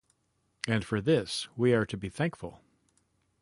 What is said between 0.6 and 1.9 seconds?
And for this we are